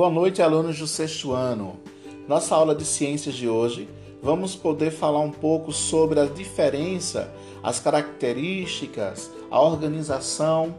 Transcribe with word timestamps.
Boa 0.00 0.08
noite, 0.08 0.40
alunos 0.40 0.78
do 0.78 0.86
sexto 0.86 1.32
ano. 1.32 1.78
Nossa 2.26 2.54
aula 2.54 2.74
de 2.74 2.86
ciências 2.86 3.34
de 3.34 3.46
hoje, 3.46 3.86
vamos 4.22 4.56
poder 4.56 4.90
falar 4.90 5.20
um 5.20 5.30
pouco 5.30 5.72
sobre 5.72 6.18
a 6.18 6.24
diferença, 6.24 7.30
as 7.62 7.80
características, 7.80 9.30
a 9.50 9.60
organização 9.60 10.76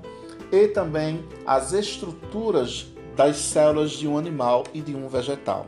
e 0.51 0.67
também 0.69 1.23
as 1.45 1.71
estruturas 1.71 2.87
das 3.15 3.37
células 3.37 3.91
de 3.91 4.07
um 4.07 4.17
animal 4.17 4.63
e 4.73 4.81
de 4.81 4.95
um 4.95 5.07
vegetal. 5.07 5.67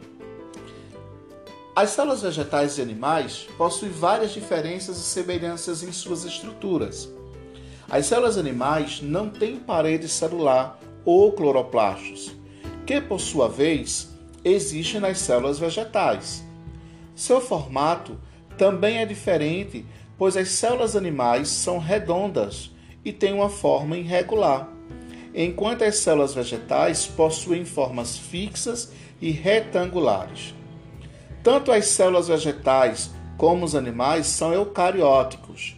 As 1.75 1.91
células 1.91 2.23
vegetais 2.23 2.79
e 2.79 2.81
animais 2.81 3.47
possuem 3.55 3.91
várias 3.91 4.31
diferenças 4.31 4.97
e 4.97 5.01
semelhanças 5.01 5.83
em 5.83 5.91
suas 5.91 6.25
estruturas. 6.25 7.07
As 7.87 8.07
células 8.07 8.35
animais 8.35 8.99
não 8.99 9.29
têm 9.29 9.57
parede 9.57 10.09
celular 10.09 10.79
ou 11.05 11.31
cloroplastos, 11.33 12.33
que 12.85 12.99
por 12.99 13.19
sua 13.19 13.47
vez 13.47 14.09
existem 14.43 14.99
nas 14.99 15.19
células 15.19 15.59
vegetais. 15.59 16.43
Seu 17.15 17.39
formato 17.39 18.19
também 18.57 18.97
é 18.97 19.05
diferente, 19.05 19.85
pois 20.17 20.35
as 20.35 20.49
células 20.49 20.95
animais 20.95 21.47
são 21.47 21.77
redondas 21.77 22.71
e 23.03 23.11
têm 23.11 23.33
uma 23.33 23.49
forma 23.49 23.97
irregular, 23.97 24.69
enquanto 25.33 25.83
as 25.83 25.97
células 25.97 26.33
vegetais 26.33 27.07
possuem 27.07 27.65
formas 27.65 28.17
fixas 28.17 28.91
e 29.21 29.31
retangulares. 29.31 30.53
Tanto 31.43 31.71
as 31.71 31.87
células 31.87 32.27
vegetais 32.27 33.11
como 33.37 33.65
os 33.65 33.75
animais 33.75 34.27
são 34.27 34.53
eucarióticos. 34.53 35.75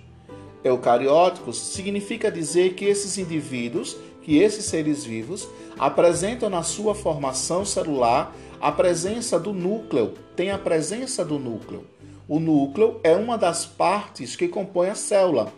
Eucarióticos 0.63 1.57
significa 1.57 2.31
dizer 2.31 2.73
que 2.73 2.85
esses 2.85 3.17
indivíduos, 3.17 3.95
que 4.25 4.39
esses 4.39 4.65
seres 4.65 5.05
vivos, 5.05 5.47
apresentam 5.77 6.49
na 6.49 6.63
sua 6.63 6.95
formação 6.95 7.63
celular 7.63 8.35
a 8.59 8.71
presença 8.71 9.40
do 9.40 9.54
núcleo, 9.54 10.15
tem 10.35 10.49
a 10.49 10.57
presença 10.57 11.23
do 11.23 11.37
núcleo. 11.37 11.85
O 12.27 12.40
núcleo 12.40 12.99
é 13.03 13.15
uma 13.15 13.37
das 13.37 13.68
partes 13.68 14.35
que 14.35 14.48
compõe 14.48 14.90
a 14.90 14.96
célula. 14.96 15.53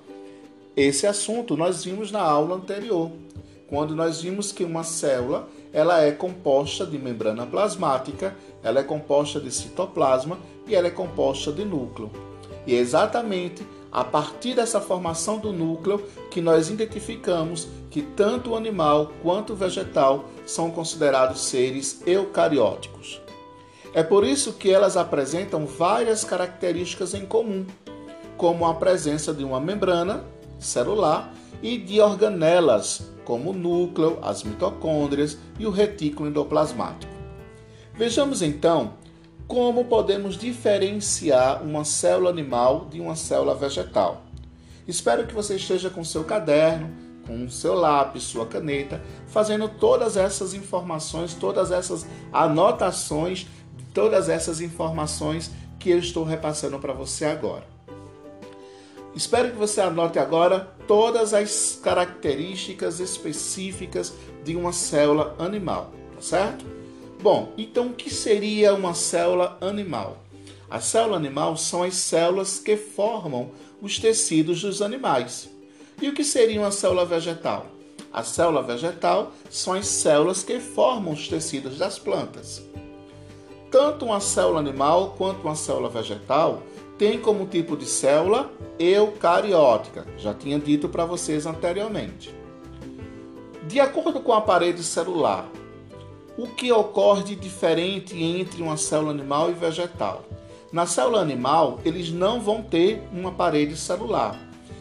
Esse 0.76 1.08
assunto 1.08 1.56
nós 1.56 1.86
vimos 1.86 2.12
na 2.12 2.22
aula 2.22 2.56
anterior, 2.56 3.10
quando 3.70 3.96
nós 3.96 4.22
vimos 4.22 4.52
que 4.52 4.66
uma 4.66 4.84
célula 4.84 5.48
ela 5.72 6.04
é 6.04 6.12
composta 6.12 6.86
de 6.86 6.98
membrana 6.98 7.46
plasmática, 7.46 8.36
ela 8.62 8.82
é 8.82 8.84
composta 8.84 9.40
de 9.40 9.50
citoplasma 9.50 10.38
e 10.68 10.76
ela 10.76 10.88
é 10.88 10.92
composta 10.92 11.54
de 11.54 11.64
núcleo. 11.64 12.12
E 12.66 12.76
é 12.76 12.80
exatamente 12.80 13.66
a 13.92 14.04
partir 14.04 14.54
dessa 14.54 14.82
formação 14.82 15.38
do 15.38 15.52
núcleo 15.52 16.04
que 16.30 16.42
nós 16.42 16.70
identificamos 16.70 17.68
que 17.90 18.02
tanto 18.02 18.52
o 18.52 18.56
animal 18.56 19.12
quanto 19.24 19.54
o 19.54 19.56
vegetal 19.56 20.26
são 20.46 20.70
considerados 20.70 21.46
seres 21.46 22.02
eucarióticos. 22.06 23.22
É 23.94 24.04
por 24.04 24.24
isso 24.24 24.54
que 24.54 24.70
elas 24.70 24.98
apresentam 24.98 25.66
várias 25.66 26.24
características 26.24 27.14
em 27.14 27.26
comum, 27.26 27.66
como 28.36 28.66
a 28.66 28.74
presença 28.74 29.34
de 29.34 29.44
uma 29.44 29.60
membrana 29.60 30.24
celular 30.60 31.34
e 31.62 31.78
de 31.78 32.00
organelas, 32.00 33.10
como 33.26 33.52
o 33.52 33.54
núcleo, 33.54 34.20
as 34.22 34.44
mitocôndrias 34.44 35.38
e 35.58 35.66
o 35.66 35.72
retículo 35.72 36.30
endoplasmático. 36.30 37.12
Vejamos 37.94 38.42
então 38.42 38.94
como 39.48 39.86
podemos 39.86 40.38
diferenciar 40.38 41.64
uma 41.64 41.86
célula 41.86 42.30
animal 42.30 42.88
de 42.92 43.00
uma 43.00 43.16
célula 43.16 43.56
vegetal. 43.56 44.24
Espero 44.86 45.26
que 45.26 45.34
você 45.34 45.56
esteja 45.56 45.90
com 45.90 46.04
seu 46.04 46.24
caderno, 46.24 46.90
com 47.26 47.50
seu 47.50 47.74
lápis, 47.74 48.24
sua 48.24 48.46
caneta, 48.46 49.02
fazendo 49.28 49.70
todas 49.70 50.18
essas 50.18 50.54
informações, 50.54 51.34
todas 51.34 51.72
essas 51.72 52.06
anotações, 52.32 53.48
todas 53.94 54.30
essas 54.30 54.60
informações 54.62 55.52
que 55.80 55.90
eu 55.90 56.00
estou 56.00 56.24
repassando 56.24 56.78
para 56.80 56.94
você 56.94 57.26
agora. 57.26 57.66
Espero 59.16 59.52
que 59.52 59.58
você 59.58 59.82
anote 59.82 60.20
agora 60.20 60.72
todas 60.88 61.34
as 61.34 61.80
características 61.82 63.00
específicas 63.00 64.14
de 64.44 64.56
uma 64.56 64.72
célula 64.72 65.36
animal, 65.40 65.92
tá 66.16 66.22
certo? 66.22 66.77
Bom, 67.22 67.52
então 67.58 67.88
o 67.88 67.94
que 67.94 68.12
seria 68.12 68.76
uma 68.76 68.94
célula 68.94 69.58
animal? 69.60 70.18
A 70.70 70.80
célula 70.80 71.18
animal 71.18 71.58
são 71.58 71.82
as 71.82 71.96
células 71.96 72.60
que 72.60 72.78
formam 72.78 73.52
os 73.82 73.98
tecidos 73.98 74.62
dos 74.62 74.82
animais. 74.82 75.50
E 76.00 76.10
o 76.10 76.14
que 76.14 76.24
seria 76.24 76.60
uma 76.60 76.72
célula 76.72 77.06
vegetal? 77.06 77.66
A 78.14 78.24
célula 78.24 78.62
vegetal 78.62 79.32
são 79.50 79.74
as 79.74 79.88
células 79.88 80.44
que 80.44 80.60
formam 80.60 81.14
os 81.14 81.28
tecidos 81.28 81.78
das 81.78 81.98
plantas. 81.98 82.62
Tanto 83.72 84.06
uma 84.06 84.20
célula 84.20 84.60
animal 84.60 85.16
quanto 85.18 85.42
uma 85.42 85.56
célula 85.56 85.90
vegetal 85.90 86.62
tem 87.00 87.20
como 87.20 87.48
tipo 87.48 87.76
de 87.76 87.86
célula 87.86 88.52
eucariótica. 88.78 90.06
Já 90.18 90.34
tinha 90.34 90.60
dito 90.60 90.88
para 90.88 91.06
vocês 91.06 91.46
anteriormente. 91.46 92.34
De 93.68 93.80
acordo 93.80 94.20
com 94.22 94.34
a 94.34 94.42
parede 94.42 94.84
celular, 94.84 95.50
o 96.38 96.48
que 96.48 96.72
ocorre 96.72 97.24
de 97.24 97.36
diferente 97.36 98.16
entre 98.22 98.62
uma 98.62 98.78
célula 98.78 99.12
animal 99.12 99.50
e 99.50 99.54
vegetal? 99.54 100.24
Na 100.72 100.86
célula 100.86 101.20
animal, 101.20 101.80
eles 101.84 102.12
não 102.12 102.40
vão 102.40 102.62
ter 102.62 103.02
uma 103.12 103.32
parede 103.32 103.76
celular, 103.76 104.40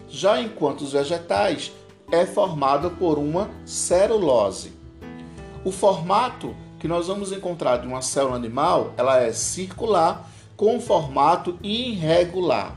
já 0.08 0.40
enquanto 0.40 0.82
os 0.82 0.92
vegetais 0.92 1.72
é 2.12 2.26
formado 2.26 2.90
por 2.90 3.18
uma 3.18 3.48
celulose. 3.64 4.72
O 5.64 5.72
formato 5.72 6.54
que 6.78 6.86
nós 6.86 7.06
vamos 7.06 7.32
encontrar 7.32 7.78
de 7.78 7.86
uma 7.86 8.02
célula 8.02 8.36
animal, 8.36 8.92
ela 8.96 9.20
é 9.20 9.32
circular 9.32 10.30
com 10.56 10.80
formato 10.80 11.58
irregular. 11.62 12.76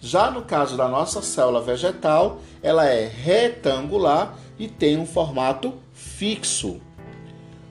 Já 0.00 0.30
no 0.30 0.42
caso 0.42 0.76
da 0.76 0.88
nossa 0.88 1.20
célula 1.20 1.60
vegetal, 1.60 2.38
ela 2.62 2.86
é 2.86 3.06
retangular 3.06 4.36
e 4.58 4.68
tem 4.68 4.96
um 4.96 5.06
formato 5.06 5.74
fixo. 5.92 6.80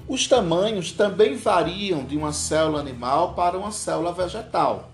Os 0.08 0.28
tamanhos 0.28 0.92
também 0.92 1.36
variam 1.36 2.04
de 2.04 2.16
uma 2.16 2.32
célula 2.32 2.80
animal 2.80 3.34
para 3.34 3.58
uma 3.58 3.72
célula 3.72 4.14
vegetal. 4.14 4.92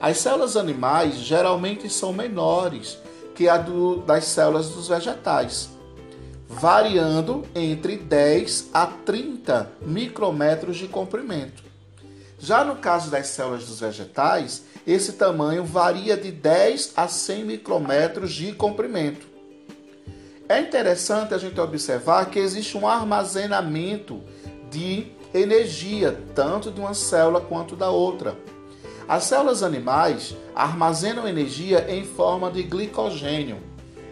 As 0.00 0.18
células 0.18 0.56
animais 0.56 1.16
geralmente 1.16 1.88
são 1.88 2.12
menores 2.12 2.98
que 3.34 3.48
a 3.48 3.56
do, 3.56 3.98
das 3.98 4.24
células 4.24 4.70
dos 4.70 4.88
vegetais, 4.88 5.70
variando 6.48 7.44
entre 7.54 7.96
10 7.96 8.70
a 8.74 8.86
30 8.86 9.70
micrômetros 9.82 10.78
de 10.78 10.88
comprimento. 10.88 11.62
Já 12.36 12.64
no 12.64 12.76
caso 12.76 13.08
das 13.08 13.28
células 13.28 13.66
dos 13.66 13.78
vegetais, 13.78 14.64
esse 14.84 15.12
tamanho 15.12 15.64
varia 15.64 16.16
de 16.16 16.32
10 16.32 16.94
a 16.96 17.06
100 17.06 17.44
micrômetros 17.44 18.32
de 18.32 18.52
comprimento. 18.52 19.28
É 20.48 20.58
interessante 20.58 21.32
a 21.32 21.38
gente 21.38 21.60
observar 21.60 22.28
que 22.28 22.40
existe 22.40 22.76
um 22.76 22.88
armazenamento 22.88 24.20
de 24.70 25.06
energia, 25.34 26.18
tanto 26.34 26.70
de 26.70 26.80
uma 26.80 26.94
célula 26.94 27.40
quanto 27.40 27.76
da 27.76 27.90
outra. 27.90 28.36
As 29.08 29.24
células 29.24 29.62
animais 29.62 30.36
armazenam 30.54 31.26
energia 31.26 31.86
em 31.88 32.04
forma 32.04 32.50
de 32.50 32.62
glicogênio, 32.62 33.58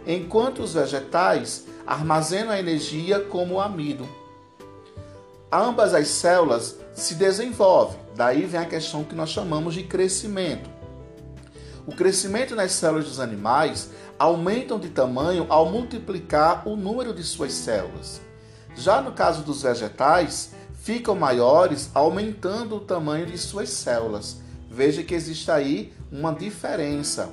enquanto 0.06 0.60
os 0.60 0.74
vegetais 0.74 1.66
armazenam 1.86 2.50
a 2.50 2.58
energia 2.58 3.20
como 3.20 3.60
amido. 3.60 4.08
Ambas 5.50 5.94
as 5.94 6.08
células 6.08 6.76
se 6.92 7.14
desenvolvem, 7.14 7.98
daí 8.14 8.44
vem 8.44 8.60
a 8.60 8.66
questão 8.66 9.04
que 9.04 9.14
nós 9.14 9.30
chamamos 9.30 9.74
de 9.74 9.84
crescimento. 9.84 10.68
O 11.86 11.92
crescimento 11.92 12.54
nas 12.54 12.72
células 12.72 13.06
dos 13.06 13.20
animais 13.20 13.90
aumentam 14.18 14.78
de 14.78 14.90
tamanho 14.90 15.46
ao 15.48 15.70
multiplicar 15.70 16.68
o 16.68 16.76
número 16.76 17.14
de 17.14 17.22
suas 17.22 17.52
células. 17.52 18.20
Já 18.74 19.00
no 19.00 19.12
caso 19.12 19.42
dos 19.42 19.62
vegetais, 19.62 20.52
ficam 20.74 21.14
maiores 21.14 21.90
aumentando 21.94 22.76
o 22.76 22.80
tamanho 22.80 23.26
de 23.26 23.36
suas 23.36 23.70
células. 23.70 24.38
Veja 24.70 25.02
que 25.02 25.14
existe 25.14 25.50
aí 25.50 25.92
uma 26.10 26.32
diferença. 26.32 27.30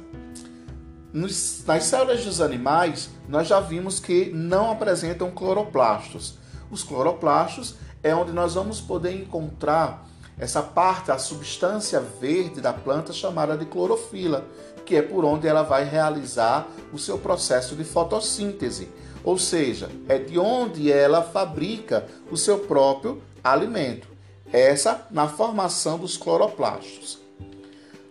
Nas 1.13 1.83
células 1.83 2.25
dos 2.25 2.41
animais, 2.41 3.09
nós 3.29 3.47
já 3.47 3.59
vimos 3.59 3.99
que 3.99 4.31
não 4.31 4.71
apresentam 4.71 5.31
cloroplastos. 5.31 6.37
Os 6.69 6.83
cloroplastos 6.83 7.75
é 8.03 8.13
onde 8.13 8.31
nós 8.33 8.55
vamos 8.55 8.81
poder 8.81 9.13
encontrar 9.13 10.05
essa 10.37 10.61
parte, 10.61 11.11
a 11.11 11.17
substância 11.17 12.01
verde 12.01 12.59
da 12.59 12.73
planta 12.73 13.13
chamada 13.13 13.57
de 13.57 13.65
clorofila, 13.65 14.45
que 14.85 14.95
é 14.97 15.01
por 15.01 15.23
onde 15.23 15.47
ela 15.47 15.63
vai 15.63 15.85
realizar 15.85 16.67
o 16.91 16.99
seu 16.99 17.17
processo 17.17 17.75
de 17.75 17.83
fotossíntese. 17.83 18.89
Ou 19.25 19.39
seja, 19.39 19.89
é 20.07 20.19
de 20.19 20.37
onde 20.37 20.91
ela 20.91 21.23
fabrica 21.23 22.05
o 22.29 22.37
seu 22.37 22.59
próprio 22.59 23.21
alimento. 23.43 24.07
Essa 24.53 25.07
na 25.09 25.27
formação 25.27 25.97
dos 25.97 26.15
cloroplastos. 26.15 27.17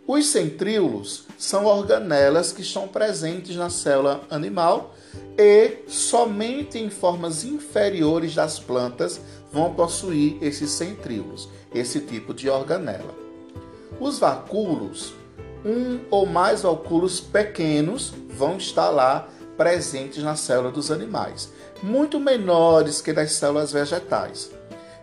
Os 0.06 0.26
centríolos 0.26 1.24
são 1.38 1.64
organelas 1.64 2.52
que 2.52 2.60
estão 2.60 2.88
presentes 2.88 3.56
na 3.56 3.70
célula 3.70 4.22
animal 4.28 4.92
e 5.38 5.78
somente 5.86 6.78
em 6.78 6.90
formas 6.90 7.44
inferiores 7.44 8.34
das 8.34 8.58
plantas 8.58 9.20
vão 9.50 9.72
possuir 9.72 10.36
esses 10.42 10.72
centríolos, 10.72 11.48
esse 11.72 12.00
tipo 12.00 12.34
de 12.34 12.50
organela. 12.50 13.14
Os 13.98 14.18
vacúolos, 14.18 15.14
um 15.64 16.00
ou 16.10 16.26
mais 16.26 16.62
vacúolos 16.62 17.20
pequenos, 17.20 18.12
vão 18.28 18.56
estar 18.56 18.90
lá 18.90 19.28
presentes 19.56 20.22
na 20.22 20.36
célula 20.36 20.70
dos 20.70 20.90
animais, 20.90 21.52
muito 21.82 22.18
menores 22.18 23.00
que 23.00 23.12
das 23.12 23.32
células 23.32 23.72
vegetais. 23.72 24.50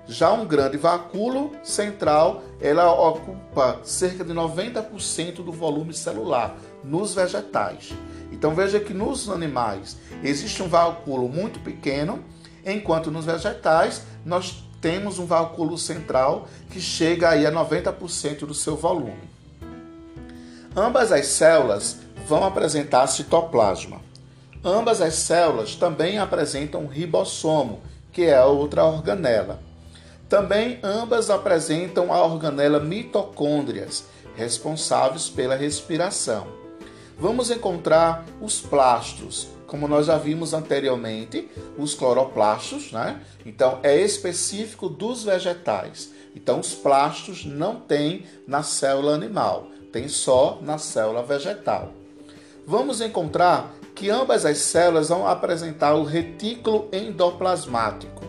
Já 0.07 0.31
um 0.33 0.45
grande 0.45 0.77
vacúolo 0.77 1.51
central, 1.63 2.43
ela 2.59 2.91
ocupa 2.91 3.79
cerca 3.83 4.23
de 4.23 4.33
90% 4.33 5.35
do 5.35 5.51
volume 5.51 5.93
celular 5.93 6.57
nos 6.83 7.13
vegetais. 7.13 7.93
Então 8.31 8.53
veja 8.53 8.79
que 8.79 8.93
nos 8.93 9.29
animais 9.29 9.97
existe 10.23 10.61
um 10.63 10.67
vacúolo 10.67 11.29
muito 11.29 11.59
pequeno, 11.59 12.23
enquanto 12.65 13.11
nos 13.11 13.25
vegetais 13.25 14.03
nós 14.25 14.63
temos 14.81 15.19
um 15.19 15.25
vacúolo 15.25 15.77
central 15.77 16.47
que 16.71 16.81
chega 16.81 17.29
aí 17.29 17.45
a 17.45 17.51
90% 17.51 18.39
do 18.39 18.53
seu 18.53 18.75
volume. 18.75 19.29
Ambas 20.75 21.11
as 21.11 21.27
células 21.27 21.99
vão 22.27 22.43
apresentar 22.43 23.07
citoplasma. 23.07 24.01
Ambas 24.63 25.01
as 25.01 25.15
células 25.15 25.75
também 25.75 26.19
apresentam 26.19 26.85
ribossomo, 26.85 27.81
que 28.11 28.25
é 28.25 28.37
a 28.37 28.45
outra 28.45 28.85
organela. 28.85 29.59
Também 30.29 30.79
ambas 30.83 31.31
apresentam 31.31 32.13
a 32.13 32.23
organela 32.23 32.79
mitocôndrias, 32.79 34.05
responsáveis 34.35 35.29
pela 35.29 35.55
respiração. 35.55 36.45
Vamos 37.17 37.49
encontrar 37.49 38.23
os 38.39 38.61
plastos, 38.61 39.47
como 39.65 39.87
nós 39.87 40.05
já 40.05 40.17
vimos 40.17 40.53
anteriormente, 40.53 41.49
os 41.75 41.95
cloroplastos, 41.95 42.91
né? 42.91 43.19
Então 43.43 43.79
é 43.81 43.99
específico 43.99 44.87
dos 44.87 45.23
vegetais. 45.23 46.11
Então 46.35 46.59
os 46.59 46.75
plastos 46.75 47.45
não 47.45 47.75
tem 47.75 48.25
na 48.47 48.61
célula 48.61 49.15
animal, 49.15 49.67
tem 49.91 50.07
só 50.07 50.59
na 50.61 50.77
célula 50.77 51.23
vegetal. 51.23 51.93
Vamos 52.65 53.01
encontrar 53.01 53.73
que 54.01 54.09
ambas 54.09 54.47
as 54.47 54.57
células 54.57 55.09
vão 55.09 55.27
apresentar 55.27 55.93
o 55.93 56.03
retículo 56.03 56.89
endoplasmático. 56.91 58.23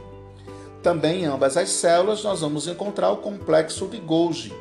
Também 0.83 1.23
em 1.23 1.25
ambas 1.25 1.57
as 1.57 1.71
células 1.71 2.23
nós 2.23 2.43
vamos 2.43 2.69
encontrar 2.69 3.11
o 3.11 3.17
complexo 3.17 3.87
de 3.87 3.97
Golgi. 3.97 4.53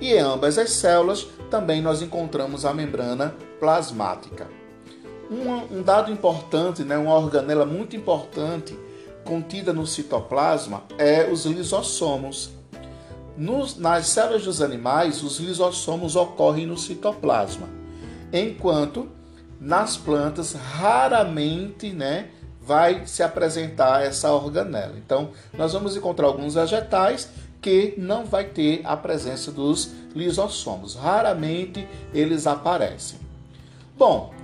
E 0.00 0.14
em 0.14 0.18
ambas 0.18 0.58
as 0.58 0.70
células 0.70 1.28
também 1.48 1.80
nós 1.80 2.02
encontramos 2.02 2.64
a 2.64 2.74
membrana 2.74 3.36
plasmática. 3.60 4.48
Um, 5.30 5.78
um 5.78 5.80
dado 5.80 6.10
importante, 6.10 6.82
né, 6.82 6.98
uma 6.98 7.14
organela 7.14 7.64
muito 7.64 7.94
importante 7.94 8.76
contida 9.24 9.72
no 9.72 9.86
citoplasma 9.86 10.82
é 10.98 11.30
os 11.30 11.46
lisossomos. 11.46 12.50
Nos, 13.36 13.76
nas 13.76 14.08
células 14.08 14.42
dos 14.42 14.60
animais, 14.60 15.22
os 15.22 15.38
lisossomos 15.38 16.16
ocorrem 16.16 16.66
no 16.66 16.76
citoplasma, 16.76 17.68
enquanto 18.32 19.21
nas 19.62 19.96
plantas 19.96 20.54
raramente, 20.54 21.92
né, 21.92 22.30
vai 22.60 23.06
se 23.06 23.22
apresentar 23.22 24.02
essa 24.04 24.32
organela. 24.32 24.94
Então, 24.96 25.30
nós 25.56 25.72
vamos 25.72 25.96
encontrar 25.96 26.26
alguns 26.26 26.54
vegetais 26.54 27.28
que 27.60 27.94
não 27.96 28.24
vai 28.24 28.44
ter 28.44 28.80
a 28.84 28.96
presença 28.96 29.52
dos 29.52 29.92
lisossomos. 30.16 30.96
Raramente 30.96 31.86
eles 32.12 32.48
aparecem. 32.48 33.20
Bom, 33.96 34.34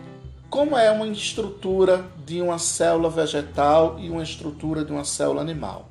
como 0.48 0.78
é 0.78 0.88
uma 0.88 1.08
estrutura 1.08 2.04
de 2.24 2.40
uma 2.40 2.58
célula 2.58 3.10
vegetal 3.10 3.98
e 3.98 4.08
uma 4.08 4.22
estrutura 4.22 4.84
de 4.84 4.92
uma 4.92 5.04
célula 5.04 5.40
animal? 5.40 5.88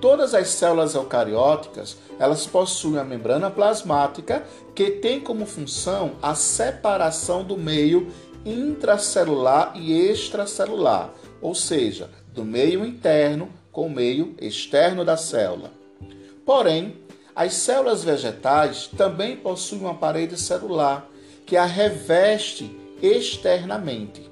Todas 0.00 0.34
as 0.34 0.48
células 0.48 0.94
eucarióticas, 0.94 1.96
elas 2.18 2.46
possuem 2.46 3.00
a 3.00 3.04
membrana 3.04 3.50
plasmática 3.50 4.44
que 4.74 4.90
tem 4.90 5.20
como 5.20 5.46
função 5.46 6.12
a 6.22 6.34
separação 6.34 7.44
do 7.44 7.56
meio 7.56 8.10
intracelular 8.44 9.72
e 9.76 9.92
extracelular 9.92 11.12
ou 11.42 11.54
seja, 11.56 12.08
do 12.32 12.44
meio 12.44 12.86
interno 12.86 13.50
com 13.72 13.86
o 13.86 13.90
meio 13.90 14.36
externo 14.40 15.04
da 15.04 15.16
célula. 15.16 15.72
Porém, 16.46 16.96
as 17.34 17.54
células 17.54 18.04
vegetais 18.04 18.86
também 18.86 19.36
possuem 19.36 19.82
uma 19.82 19.94
parede 19.94 20.38
celular 20.38 21.08
que 21.44 21.56
a 21.56 21.64
reveste 21.64 22.78
externamente. 23.02 24.30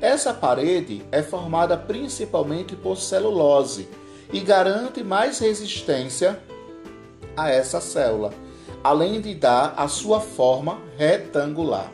Essa 0.00 0.32
parede 0.32 1.02
é 1.10 1.22
formada 1.22 1.76
principalmente 1.76 2.76
por 2.76 2.96
celulose 2.96 3.88
e 4.32 4.40
garante 4.40 5.02
mais 5.02 5.38
resistência 5.38 6.38
a 7.36 7.50
essa 7.50 7.80
célula, 7.80 8.32
além 8.82 9.20
de 9.20 9.34
dar 9.34 9.74
a 9.76 9.88
sua 9.88 10.20
forma 10.20 10.78
retangular. 10.96 11.90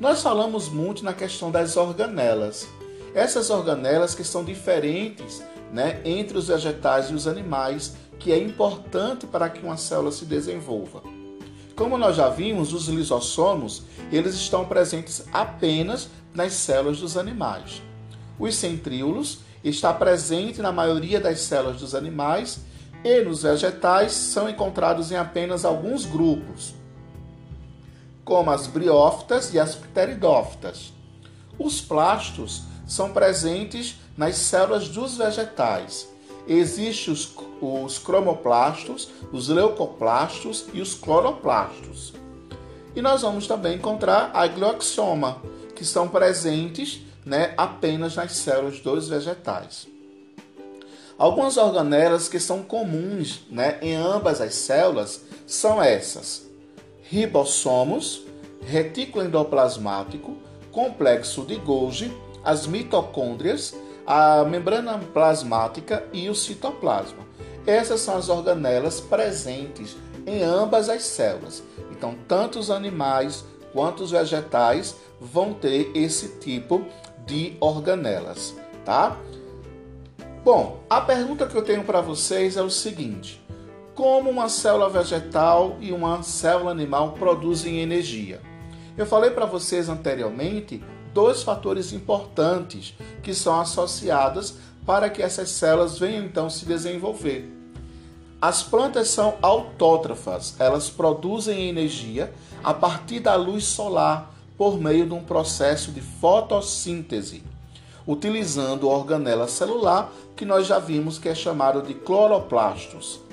Nós 0.00 0.22
falamos 0.22 0.68
muito 0.68 1.04
na 1.04 1.12
questão 1.12 1.50
das 1.50 1.76
organelas, 1.76 2.66
essas 3.14 3.48
organelas 3.48 4.14
que 4.14 4.24
são 4.24 4.44
diferentes 4.44 5.40
né, 5.72 6.00
entre 6.04 6.36
os 6.36 6.48
vegetais 6.48 7.10
e 7.10 7.14
os 7.14 7.28
animais, 7.28 7.94
que 8.18 8.32
é 8.32 8.38
importante 8.38 9.26
para 9.26 9.48
que 9.48 9.64
uma 9.64 9.76
célula 9.76 10.10
se 10.10 10.24
desenvolva. 10.24 11.02
Como 11.76 11.96
nós 11.96 12.16
já 12.16 12.28
vimos, 12.28 12.72
os 12.72 12.88
lisossomos, 12.88 13.82
eles 14.10 14.34
estão 14.34 14.64
presentes 14.64 15.24
apenas 15.32 16.08
nas 16.34 16.52
células 16.52 16.98
dos 16.98 17.16
animais. 17.16 17.80
Os 18.38 18.56
centríolos 18.56 19.40
está 19.62 19.92
presente 19.92 20.60
na 20.60 20.72
maioria 20.72 21.20
das 21.20 21.40
células 21.40 21.80
dos 21.80 21.94
animais 21.94 22.60
e 23.04 23.20
nos 23.22 23.42
vegetais 23.42 24.12
são 24.12 24.48
encontrados 24.48 25.12
em 25.12 25.16
apenas 25.16 25.64
alguns 25.64 26.04
grupos, 26.04 26.74
como 28.24 28.50
as 28.50 28.66
briófitas 28.66 29.52
e 29.52 29.58
as 29.58 29.74
pteridófitas. 29.74 30.92
Os 31.58 31.80
plastos 31.80 32.62
são 32.86 33.12
presentes 33.12 33.96
nas 34.16 34.36
células 34.36 34.88
dos 34.88 35.16
vegetais. 35.16 36.08
Existem 36.46 37.12
os, 37.12 37.34
os 37.60 37.98
cromoplastos, 37.98 39.08
os 39.32 39.48
leucoplastos 39.48 40.66
e 40.72 40.80
os 40.80 40.94
cloroplastos. 40.94 42.12
E 42.94 43.02
nós 43.02 43.22
vamos 43.22 43.46
também 43.46 43.76
encontrar 43.76 44.30
a 44.34 44.46
glioxoma, 44.46 45.42
que 45.74 45.84
são 45.84 46.08
presentes 46.08 47.00
né, 47.24 47.54
apenas 47.56 48.14
nas 48.14 48.32
células 48.32 48.80
dos 48.80 49.08
vegetais. 49.08 49.88
Algumas 51.16 51.56
organelas 51.56 52.28
que 52.28 52.40
são 52.40 52.62
comuns 52.62 53.42
né, 53.48 53.78
em 53.80 53.94
ambas 53.94 54.40
as 54.40 54.54
células 54.54 55.22
são 55.46 55.82
essas: 55.82 56.46
ribossomos, 57.08 58.22
retículo 58.66 59.24
endoplasmático, 59.24 60.36
complexo 60.70 61.42
de 61.42 61.56
Golgi 61.56 62.12
as 62.44 62.66
mitocôndrias, 62.66 63.74
a 64.06 64.44
membrana 64.44 64.98
plasmática 64.98 66.04
e 66.12 66.28
o 66.28 66.34
citoplasma. 66.34 67.24
Essas 67.66 68.02
são 68.02 68.16
as 68.16 68.28
organelas 68.28 69.00
presentes 69.00 69.96
em 70.26 70.42
ambas 70.42 70.90
as 70.90 71.02
células. 71.02 71.62
Então, 71.90 72.14
tanto 72.28 72.58
os 72.58 72.70
animais 72.70 73.44
quanto 73.72 74.02
os 74.02 74.10
vegetais 74.10 74.94
vão 75.18 75.54
ter 75.54 75.90
esse 75.94 76.38
tipo 76.38 76.84
de 77.24 77.56
organelas, 77.58 78.54
tá? 78.84 79.16
Bom, 80.44 80.80
a 80.90 81.00
pergunta 81.00 81.46
que 81.46 81.56
eu 81.56 81.62
tenho 81.62 81.82
para 81.84 82.02
vocês 82.02 82.58
é 82.58 82.62
o 82.62 82.68
seguinte: 82.68 83.42
como 83.94 84.28
uma 84.28 84.48
célula 84.48 84.88
vegetal 84.88 85.76
e 85.80 85.92
uma 85.92 86.22
célula 86.22 86.70
animal 86.70 87.12
produzem 87.12 87.80
energia? 87.80 88.40
Eu 88.96 89.06
falei 89.06 89.30
para 89.30 89.46
vocês 89.46 89.88
anteriormente 89.88 90.82
dois 91.12 91.42
fatores 91.42 91.92
importantes 91.92 92.94
que 93.22 93.32
são 93.32 93.60
associados 93.60 94.56
para 94.84 95.08
que 95.08 95.22
essas 95.22 95.50
células 95.50 95.98
venham 95.98 96.24
então 96.24 96.50
se 96.50 96.66
desenvolver. 96.66 97.50
As 98.40 98.62
plantas 98.62 99.08
são 99.08 99.36
autótrafas, 99.40 100.56
elas 100.58 100.90
produzem 100.90 101.68
energia 101.68 102.32
a 102.62 102.74
partir 102.74 103.20
da 103.20 103.36
luz 103.36 103.64
solar 103.64 104.34
por 104.58 104.78
meio 104.78 105.06
de 105.06 105.14
um 105.14 105.22
processo 105.22 105.90
de 105.92 106.00
fotossíntese, 106.00 107.42
utilizando 108.06 108.88
organela 108.88 109.48
celular 109.48 110.12
que 110.36 110.44
nós 110.44 110.66
já 110.66 110.78
vimos 110.78 111.16
que 111.18 111.28
é 111.28 111.34
chamado 111.34 111.80
de 111.80 111.94
cloroplastos. 111.94 113.23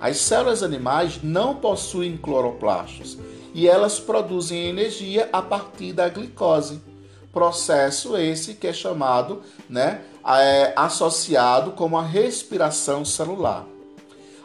As 0.00 0.18
células 0.18 0.62
animais 0.62 1.20
não 1.22 1.56
possuem 1.56 2.16
cloroplastos 2.16 3.18
e 3.52 3.68
elas 3.68 3.98
produzem 3.98 4.66
energia 4.66 5.28
a 5.32 5.42
partir 5.42 5.92
da 5.92 6.08
glicose. 6.08 6.80
Processo 7.32 8.16
esse 8.16 8.54
que 8.54 8.66
é 8.66 8.72
chamado, 8.72 9.42
né, 9.68 10.02
é, 10.24 10.72
associado 10.76 11.72
como 11.72 11.98
a 11.98 12.02
respiração 12.02 13.04
celular. 13.04 13.66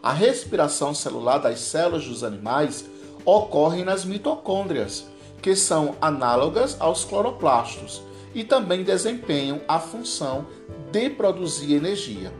A 0.01 0.11
respiração 0.11 0.93
celular 0.93 1.37
das 1.37 1.59
células 1.59 2.05
dos 2.05 2.23
animais 2.23 2.85
ocorre 3.23 3.83
nas 3.83 4.03
mitocôndrias, 4.03 5.05
que 5.41 5.55
são 5.55 5.95
análogas 6.01 6.75
aos 6.79 7.05
cloroplastos. 7.05 8.01
e 8.35 8.43
também 8.43 8.83
desempenham 8.83 9.61
a 9.67 9.79
função 9.79 10.47
de 10.91 11.07
produzir 11.07 11.75
energia. 11.75 12.33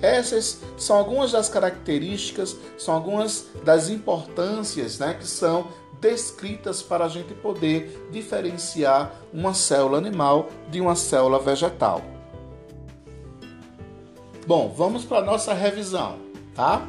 Essas 0.00 0.60
são 0.76 0.96
algumas 0.96 1.32
das 1.32 1.48
características, 1.48 2.56
são 2.76 2.94
algumas 2.94 3.46
das 3.64 3.88
importâncias 3.88 4.98
né, 4.98 5.14
que 5.14 5.26
são 5.26 5.68
descritas 6.00 6.82
para 6.82 7.06
a 7.06 7.08
gente 7.08 7.32
poder 7.32 8.08
diferenciar 8.10 9.14
uma 9.32 9.54
célula 9.54 9.96
animal 9.96 10.48
de 10.70 10.80
uma 10.80 10.94
célula 10.94 11.38
vegetal. 11.38 12.02
Bom, 14.46 14.74
vamos 14.76 15.04
para 15.06 15.18
a 15.18 15.24
nossa 15.24 15.54
revisão, 15.54 16.18
tá? 16.54 16.86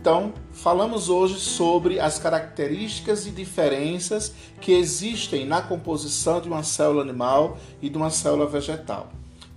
Então, 0.00 0.32
falamos 0.52 1.08
hoje 1.08 1.38
sobre 1.38 2.00
as 2.00 2.18
características 2.18 3.26
e 3.26 3.30
diferenças 3.30 4.32
que 4.60 4.72
existem 4.72 5.46
na 5.46 5.62
composição 5.62 6.40
de 6.40 6.48
uma 6.48 6.64
célula 6.64 7.02
animal 7.02 7.58
e 7.80 7.88
de 7.88 7.96
uma 7.96 8.10
célula 8.10 8.46
vegetal. 8.46 9.08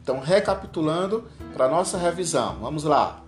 Então, 0.03 0.19
recapitulando 0.19 1.25
para 1.61 1.69
nossa 1.69 1.95
revisão, 1.95 2.57
vamos 2.59 2.83
lá. 2.83 3.21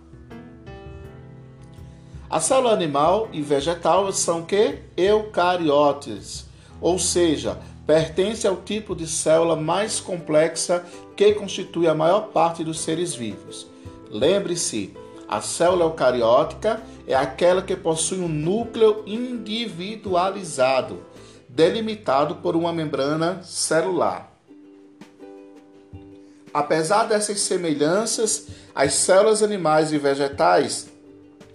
A 2.27 2.39
célula 2.39 2.73
animal 2.73 3.29
e 3.31 3.43
vegetal 3.43 4.11
são 4.11 4.41
que? 4.41 4.79
Eucariotes, 4.97 6.47
ou 6.81 6.97
seja, 6.97 7.59
pertence 7.85 8.47
ao 8.47 8.55
tipo 8.55 8.95
de 8.95 9.05
célula 9.05 9.55
mais 9.55 9.99
complexa 9.99 10.83
que 11.15 11.35
constitui 11.35 11.87
a 11.87 11.93
maior 11.93 12.29
parte 12.29 12.63
dos 12.63 12.79
seres 12.79 13.13
vivos. 13.13 13.67
Lembre-se, 14.09 14.97
a 15.29 15.39
célula 15.39 15.85
eucariótica 15.85 16.81
é 17.05 17.13
aquela 17.13 17.61
que 17.61 17.75
possui 17.75 18.17
um 18.17 18.27
núcleo 18.27 19.03
individualizado, 19.05 21.03
delimitado 21.47 22.37
por 22.37 22.55
uma 22.55 22.73
membrana 22.73 23.43
celular. 23.43 24.32
Apesar 26.53 27.05
dessas 27.05 27.39
semelhanças, 27.41 28.48
as 28.75 28.93
células 28.93 29.41
animais 29.41 29.91
e 29.91 29.98
vegetais 29.98 30.88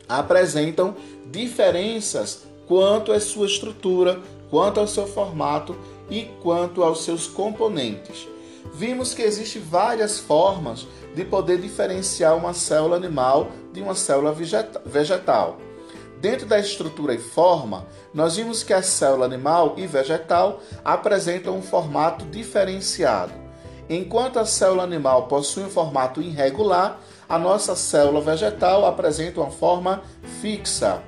apresentam 0.09 0.97
diferenças 1.31 2.41
quanto 2.67 3.13
à 3.13 3.21
sua 3.21 3.47
estrutura, 3.47 4.21
quanto 4.51 4.81
ao 4.81 4.89
seu 4.89 5.07
formato 5.07 5.77
e 6.11 6.25
quanto 6.43 6.83
aos 6.83 7.05
seus 7.05 7.27
componentes. 7.27 8.27
Vimos 8.75 9.15
que 9.15 9.23
existem 9.23 9.63
várias 9.63 10.19
formas 10.19 10.87
de 11.15 11.25
poder 11.25 11.61
diferenciar 11.61 12.37
uma 12.37 12.53
célula 12.53 12.97
animal 12.97 13.51
de 13.73 13.81
uma 13.81 13.95
célula 13.95 14.35
vegetal. 14.85 15.59
Dentro 16.21 16.47
da 16.47 16.59
estrutura 16.59 17.15
e 17.15 17.19
forma, 17.19 17.87
nós 18.13 18.37
vimos 18.37 18.65
que 18.65 18.73
a 18.73 18.83
célula 18.83 19.27
animal 19.27 19.75
e 19.77 19.87
vegetal 19.87 20.61
apresentam 20.85 21.57
um 21.57 21.63
formato 21.63 22.25
diferenciado. 22.25 23.48
Enquanto 23.89 24.39
a 24.39 24.45
célula 24.45 24.83
animal 24.83 25.29
possui 25.29 25.65
um 25.65 25.71
formato 25.71 26.21
irregular, 26.21 27.01
a 27.27 27.39
nossa 27.39 27.75
célula 27.75 28.21
vegetal 28.21 28.85
apresenta 28.85 29.41
uma 29.41 29.51
forma 29.51 30.03
fixa. 30.43 31.03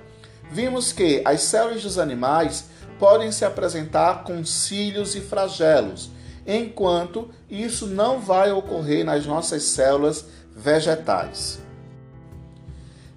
Vimos 0.50 0.90
que 0.90 1.20
as 1.25 1.42
células 1.42 1.82
dos 1.82 1.99
animais 1.99 2.70
podem 2.99 3.30
se 3.30 3.44
apresentar 3.44 4.25
com 4.25 4.44
cílios 4.44 5.14
e 5.14 5.20
flagelos, 5.20 6.10
enquanto 6.46 7.28
isso 7.50 7.87
não 7.87 8.18
vai 8.18 8.50
ocorrer 8.50 9.04
nas 9.04 9.26
nossas 9.26 9.62
células 9.64 10.25
vegetais. 10.56 11.60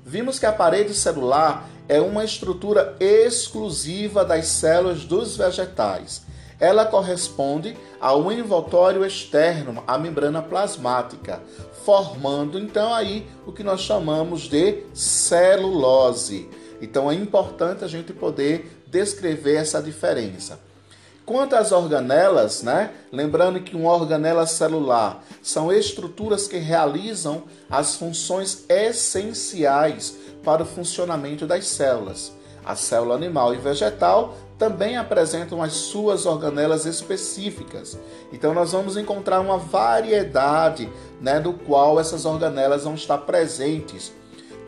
Vimos 0.06 0.40
que 0.40 0.46
a 0.46 0.52
parede 0.52 0.94
celular 0.94 1.70
é 1.88 2.02
uma 2.02 2.26
estrutura 2.26 2.96
exclusiva 3.00 4.26
das 4.26 4.48
células 4.48 5.06
dos 5.06 5.38
vegetais 5.38 6.22
ela 6.64 6.86
corresponde 6.86 7.76
ao 8.00 8.32
envoltório 8.32 9.06
externo, 9.06 9.84
a 9.86 9.98
membrana 9.98 10.42
plasmática, 10.42 11.42
formando 11.84 12.58
então 12.58 12.94
aí 12.94 13.28
o 13.46 13.52
que 13.52 13.66
nós 13.66 13.82
chamamos 13.82 14.44
de 14.44 14.84
celulose. 14.94 16.50
Então 16.82 17.12
é 17.12 17.16
importante 17.16 17.84
a 17.84 17.88
gente 17.90 18.14
poder 18.14 18.82
descrever 18.88 19.58
essa 19.58 19.82
diferença. 19.82 20.58
Quanto 21.26 21.54
às 21.54 21.74
organelas, 21.74 22.64
né? 22.64 22.92
Lembrando 23.12 23.60
que 23.60 23.76
uma 23.76 23.92
organela 23.92 24.48
celular 24.48 25.22
são 25.42 25.70
estruturas 25.70 26.48
que 26.48 26.58
realizam 26.60 27.44
as 27.70 27.98
funções 27.98 28.64
essenciais 28.70 30.16
para 30.46 30.64
o 30.64 30.66
funcionamento 30.66 31.46
das 31.46 31.68
células. 31.68 32.32
A 32.64 32.74
célula 32.78 33.16
animal 33.16 33.54
e 33.54 33.58
vegetal 33.58 34.38
também 34.64 34.96
apresentam 34.96 35.62
as 35.62 35.74
suas 35.74 36.26
organelas 36.26 36.86
específicas. 36.86 38.00
Então 38.32 38.54
nós 38.54 38.72
vamos 38.72 38.96
encontrar 38.96 39.42
uma 39.42 39.58
variedade 39.58 40.90
né, 41.20 41.38
do 41.38 41.52
qual 41.52 42.00
essas 42.00 42.24
organelas 42.26 42.86
vão 42.86 42.96
estar 42.96 43.18
presentes. 43.18 44.14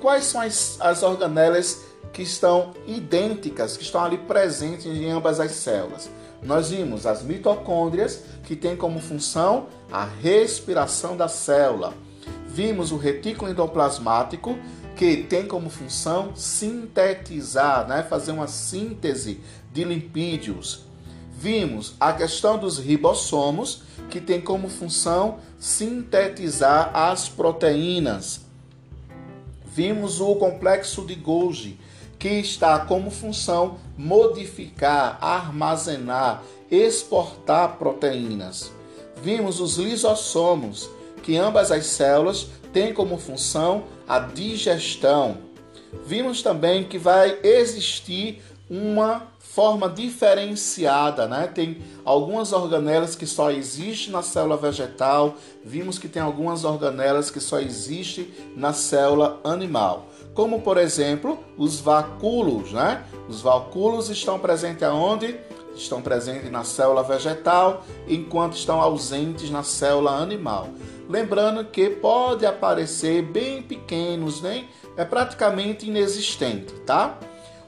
Quais 0.01 0.25
são 0.25 0.41
as, 0.41 0.75
as 0.81 1.01
organelas 1.01 1.85
que 2.11 2.21
estão 2.21 2.73
idênticas, 2.85 3.77
que 3.77 3.83
estão 3.83 4.03
ali 4.03 4.17
presentes 4.17 4.85
em 4.85 5.09
ambas 5.09 5.39
as 5.39 5.51
células? 5.51 6.09
Nós 6.43 6.71
vimos 6.71 7.05
as 7.05 7.23
mitocôndrias, 7.23 8.23
que 8.43 8.57
têm 8.57 8.75
como 8.75 8.99
função 8.99 9.67
a 9.89 10.03
respiração 10.03 11.15
da 11.15 11.29
célula. 11.29 11.93
Vimos 12.49 12.91
o 12.91 12.97
retículo 12.97 13.49
endoplasmático, 13.49 14.59
que 14.95 15.17
tem 15.17 15.45
como 15.45 15.69
função 15.69 16.35
sintetizar, 16.35 17.87
né? 17.87 18.03
fazer 18.03 18.31
uma 18.31 18.47
síntese 18.47 19.41
de 19.73 19.83
lipídios. 19.83 20.85
Vimos 21.37 21.95
a 21.99 22.13
questão 22.13 22.57
dos 22.57 22.79
ribossomos, 22.79 23.83
que 24.09 24.21
tem 24.21 24.39
como 24.39 24.69
função 24.69 25.39
sintetizar 25.59 26.91
as 26.93 27.27
proteínas. 27.27 28.41
Vimos 29.65 30.21
o 30.21 30.35
complexo 30.35 31.05
de 31.05 31.15
Golgi, 31.15 31.77
que 32.17 32.29
está 32.29 32.79
como 32.79 33.11
função 33.11 33.77
modificar, 33.97 35.17
armazenar, 35.19 36.41
exportar 36.71 37.75
proteínas. 37.77 38.71
Vimos 39.21 39.59
os 39.59 39.75
lisossomos, 39.77 40.89
que 41.21 41.35
ambas 41.35 41.71
as 41.71 41.85
células 41.87 42.47
têm 42.71 42.93
como 42.93 43.17
função 43.17 43.83
a 44.07 44.19
digestão. 44.19 45.37
Vimos 46.05 46.41
também 46.41 46.83
que 46.83 46.97
vai 46.97 47.37
existir 47.43 48.41
uma 48.69 49.27
forma 49.39 49.87
diferenciada, 49.87 51.27
né? 51.27 51.47
Tem 51.47 51.77
algumas 52.03 52.51
organelas 52.51 53.15
que 53.15 53.25
só 53.25 53.51
existem 53.51 54.11
na 54.11 54.21
célula 54.21 54.57
vegetal, 54.57 55.35
vimos 55.63 55.97
que 55.97 56.09
tem 56.09 56.21
algumas 56.21 56.65
organelas 56.65 57.31
que 57.31 57.39
só 57.39 57.59
existem 57.59 58.27
na 58.55 58.73
célula 58.73 59.39
animal, 59.45 60.07
como 60.35 60.61
por 60.61 60.77
exemplo, 60.77 61.39
os 61.57 61.79
vacúolos, 61.79 62.73
né? 62.73 63.03
Os 63.27 63.41
vacúolos 63.41 64.09
estão 64.09 64.37
presentes 64.37 64.83
aonde? 64.83 65.39
Estão 65.73 66.01
presentes 66.01 66.51
na 66.51 66.63
célula 66.63 67.01
vegetal, 67.03 67.83
enquanto 68.07 68.55
estão 68.55 68.81
ausentes 68.81 69.49
na 69.49 69.63
célula 69.63 70.11
animal. 70.11 70.67
Lembrando 71.09 71.63
que 71.65 71.89
pode 71.89 72.45
aparecer 72.45 73.23
bem 73.23 73.61
pequenos, 73.61 74.41
né? 74.41 74.65
É 74.97 75.05
praticamente 75.05 75.87
inexistente, 75.87 76.73
tá? 76.81 77.17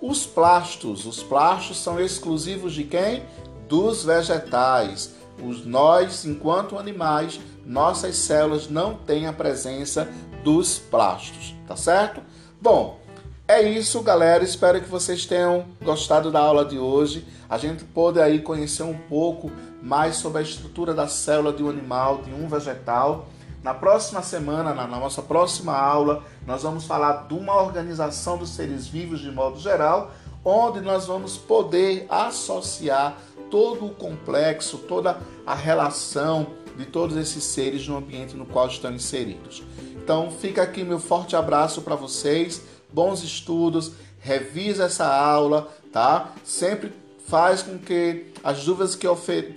Os 0.02 0.26
plastos, 0.26 1.06
os 1.06 1.24
plastos 1.24 1.78
são 1.78 2.00
exclusivos 2.00 2.74
de 2.74 2.84
quem? 2.84 3.24
Dos 3.68 4.04
vegetais. 4.04 5.16
Os 5.42 5.66
nós, 5.66 6.26
enquanto 6.26 6.78
animais, 6.78 7.40
nossas 7.66 8.16
células 8.16 8.70
não 8.70 8.96
têm 8.96 9.28
a 9.28 9.34
presença 9.34 10.08
dos 10.44 10.78
plastos, 10.80 11.56
tá 11.68 11.76
certo? 11.76 12.22
Bom, 12.60 13.00
é 13.48 13.62
isso, 13.62 14.02
galera. 14.02 14.44
Espero 14.44 14.82
que 14.82 14.90
vocês 14.90 15.28
tenham 15.28 15.66
gostado 15.84 16.32
da 16.32 16.40
aula 16.40 16.66
de 16.66 16.80
hoje. 16.80 17.24
A 17.48 17.56
gente 17.56 17.84
pôde 17.84 18.20
aí 18.20 18.42
conhecer 18.42 18.82
um 18.82 18.98
pouco 18.98 19.52
mais 19.82 20.16
sobre 20.16 20.40
a 20.40 20.42
estrutura 20.42 20.92
da 20.92 21.08
célula 21.08 21.54
de 21.54 21.64
um 21.64 21.70
animal, 21.70 22.24
de 22.24 22.34
um 22.34 22.48
vegetal. 22.48 23.28
Na 23.62 23.76
próxima 23.76 24.24
semana, 24.24 24.74
na 24.74 24.88
nossa 24.88 25.22
próxima 25.22 25.78
aula, 25.78 26.24
nós 26.48 26.64
vamos 26.64 26.86
falar 26.86 27.28
de 27.28 27.36
uma 27.36 27.62
organização 27.62 28.40
dos 28.40 28.50
seres 28.50 28.88
vivos 28.88 29.20
de 29.20 29.32
modo 29.32 29.60
geral, 29.60 30.12
onde 30.44 30.82
nós 30.82 31.06
vamos 31.06 31.38
poder 31.38 32.08
associar 32.10 33.18
todo 33.52 33.86
o 33.86 33.94
complexo, 33.94 34.80
toda 34.80 35.20
a 35.46 35.54
relação 35.54 36.48
de 36.76 36.86
todos 36.86 37.18
esses 37.18 37.44
seres 37.44 37.88
no 37.88 37.98
ambiente 37.98 38.36
no 38.36 38.46
qual 38.48 38.68
estão 38.68 38.92
inseridos. 38.92 39.64
Então, 40.08 40.32
fica 40.32 40.62
aqui 40.62 40.86
meu 40.86 41.00
forte 41.00 41.36
abraço 41.36 41.82
para 41.82 41.94
vocês, 41.94 42.62
bons 42.90 43.22
estudos, 43.26 43.92
revisa 44.22 44.86
essa 44.86 45.06
aula, 45.06 45.68
tá? 45.92 46.34
Sempre 46.46 46.94
faz 47.28 47.62
com 47.62 47.78
que 47.78 48.28
as 48.42 48.64
dúvidas 48.64 48.96
que, 48.96 49.06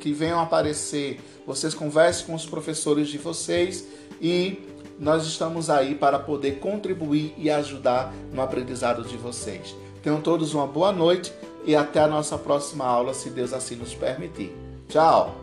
que 0.01 0.13
venham 0.13 0.41
aparecer, 0.41 1.21
vocês 1.47 1.73
conversem 1.73 2.27
com 2.27 2.35
os 2.35 2.47
professores 2.47 3.07
de 3.07 3.17
vocês 3.17 3.87
e 4.21 4.67
nós 4.99 5.25
estamos 5.25 5.71
aí 5.71 5.95
para 5.95 6.19
poder 6.19 6.59
contribuir 6.59 7.33
e 7.39 7.49
ajudar 7.49 8.13
no 8.33 8.43
aprendizado 8.43 9.05
de 9.05 9.17
vocês. 9.17 9.77
Tenham 10.03 10.21
todos 10.21 10.53
uma 10.53 10.67
boa 10.67 10.91
noite 10.91 11.33
e 11.65 11.77
até 11.77 12.01
a 12.01 12.09
nossa 12.09 12.37
próxima 12.37 12.85
aula, 12.85 13.15
se 13.15 13.31
Deus 13.31 13.53
assim 13.53 13.77
nos 13.77 13.95
permitir. 13.95 14.53
Tchau! 14.89 15.40